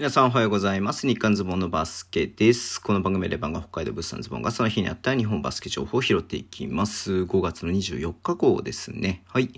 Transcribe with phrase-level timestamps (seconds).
[0.00, 1.06] 皆さんおはようございます。
[1.06, 2.80] 日刊ズボンのバスケです。
[2.80, 7.12] この番組で番が北海道物産ズボンがその日にあった日本バスケ情報を拾っていきます。
[7.24, 9.22] 5月の24日号ですね。
[9.26, 9.50] はい。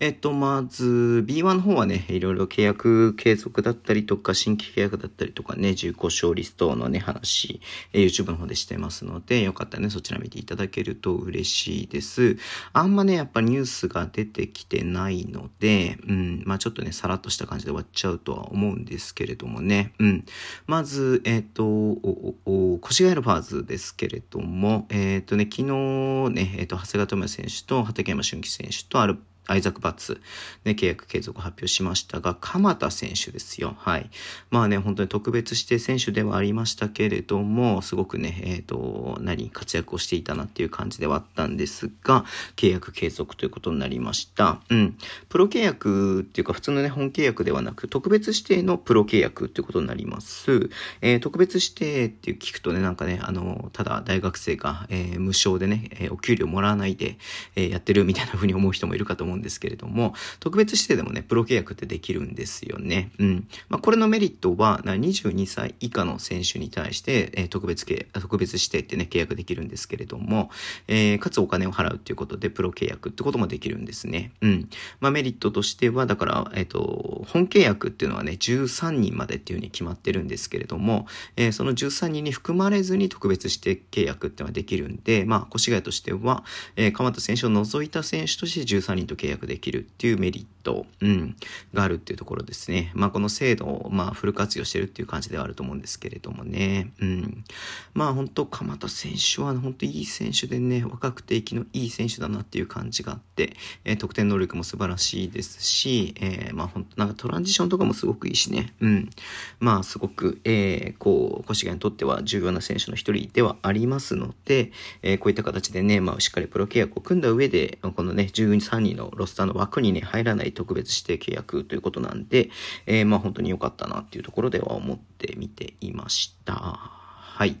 [0.00, 7.60] えっと、まず、B1 の方はね、いろいろ契約継続だったりとか、新規契約だったりとかね、15勝リストのね、話、
[7.92, 12.38] YouTube の方でしてますので、よかったらね、そちら見ていただけると嬉しいです。
[12.72, 20.24] あんまね、やっぱニュースが出てきてないので、うん、まあちょっとね、さらっとした感じで終わっちゃうとは思うんですけれどもね、うん。
[20.66, 30.20] まず、えっと、お、お、越谷のファーズですけれども、えっとね、昨日ね、えっと、長谷川智也選手と畠山俊樹選手とアルアイザック・バッツ、
[30.64, 33.74] ね、契約継続発表しましたが、鎌田選手ですよ。
[33.78, 34.10] はい。
[34.50, 42.24] まあね、本当に特別指定選手ではありましたけれども、すごくね、えっ、ー、と、何、活躍をしていたなっていう感じではあったんですが、
[42.56, 44.60] 契約継続ということになりました。
[44.70, 44.96] うん。
[45.28, 50.70] プロ契約っていうか、普通のね、本契約ではなく、特別指定のプロ契約っていうことになります。
[51.00, 57.18] えー、特別指定って聞くとね、なんかね、あの、ただ大学生が、えー、無償でね、えお給料もらわないで、
[57.56, 63.10] えやってるみたいな風に思う人もいるかと思思うんですけれども、特別指定でもね、プロ契約ってできるんですよね。
[63.18, 63.48] うん。
[63.68, 70.50] まあ、これのメリットは、22歳以下の選手に対して、えー、特別契、特別指定ってね、契約できるんですけれども、
[70.88, 74.32] えー、かつお金を払うっていうことで、プロ契約ってこともできるんですね。
[74.40, 74.68] うん。
[75.00, 86.44] まあ、メリットとしては、だから、えっ、ー、と、本契約っていうのはね、13人までっていうふうに決まってるんですけれども、えー、その13人に含まれずに特別指定契約っていうのはできるんで、まあ、越谷としては、
[86.76, 91.36] えー、鎌田選手を除いた選手として13人と契約できるっていうメリット、うん、
[91.74, 92.90] があるっていうところですね。
[92.94, 96.90] まあ、この制度を、まあ、フル活用してるっていう感じではあると思うんですけれどもね。
[97.00, 97.44] うん。
[97.92, 103.54] まあ、本当鎌田選手は、本当いい選手でね、若くて息のいい選手だなっていう感じがあって、
[103.84, 108.72] えー、得点能力も素晴らしいですし、えー、まあ、本当なんかトランジションとかもすごくいいしね。
[108.80, 109.10] うん。
[109.58, 122.50] まあ、すごく、えー、こう、越谷にとっては重要な選手の一人ではありますので、えー、こういった形でね、まあ、しっかりプロ契約を組んだ上で、このね、13人のロスターの枠にね、入らない特別指定契約ということなんで、
[122.86, 126.99] えー、まあ本当に良かったなっていうところでは思ってみていました。
[127.40, 127.56] はい。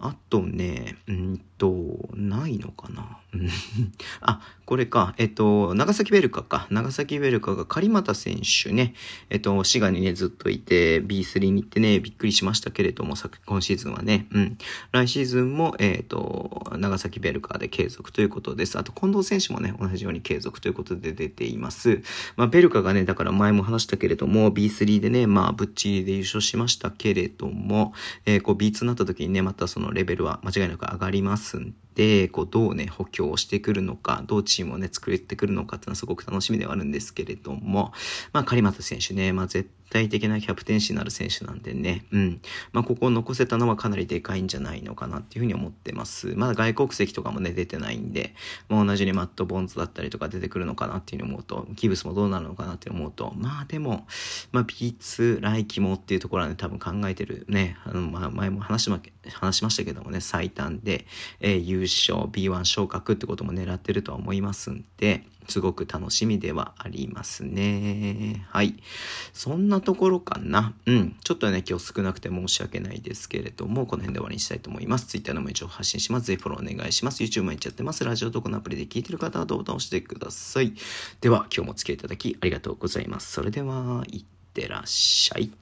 [0.00, 3.18] あとね、うんと、ないのかな？
[4.22, 5.14] あ、これか。
[5.18, 6.66] えっと、長崎ベルカか。
[6.70, 8.94] 長崎ベルカが狩俣選手ね。
[9.28, 13.14] えっと、滋賀にね、ずっといて、B3 に行ってね、びっくりしましたけれども、
[13.44, 14.26] 今シーズンはね。
[14.32, 14.58] うん。
[14.90, 18.78] 来シーズンも、えっと、長崎ベルカで継続ということです。
[18.78, 22.02] あと、近藤選手もね、同じように継続ということで出ています。
[22.36, 27.92] まあ、ベルカがね、だから前も話したけれども、B3 でね、まあ、ぶっちりで優勝しましたけれども、
[28.24, 37.92] えー、こう、B2 になった時にね、またそのレベルは間違いなく上がりますんで、こう、どうね、補強してくるのか、どうチームをね、作ってくるのかっていうのはすごく楽しみではあるんですけれども、
[38.32, 42.40] まあ、狩俣選手ね、まあ、絶対的なキャプテンシーのある選手なんでね、うん。
[42.72, 46.34] まあ、ここを残せたのはかなりでかいんじゃないのかなっていうふうに思ってます。
[46.36, 48.34] まだ外国籍とかもね、出てないんで、
[48.68, 54.06] まあ、同じにマット・ボンズだったりとか出てくるのかなっていうふうに思うと、ギブスもどうなるのかなって思うと、まあでも、
[54.52, 59.00] まあ、B2 来季もっていうところはね、多分考えてるね、あの、まあ、前も話しま、
[59.32, 61.06] 話しましたけどもね、最短で、
[61.40, 68.46] えー、優勝、B1 昇格ってことも狙ってるとは思いますんで、すごく楽しみではありますね。
[68.50, 68.76] はい。
[69.32, 70.74] そんなところかな。
[70.86, 71.16] うん。
[71.24, 75.06] ちょっとね、今日少なくて申し訳ないですけれども、この辺で終わりにしたいと思います。
[75.06, 76.26] Twitter のも一応発信します。
[76.26, 77.22] ぜひフォローお願いします。
[77.22, 78.04] YouTube もやっちゃってます。
[78.04, 80.74] ラジオトークのアプリで聞いてる方はどうぞ押してください。
[81.20, 83.32] では、今日もお付き合いいただきありがとうございます。
[83.32, 84.24] それでは、いっ
[84.54, 85.59] てらっしゃい。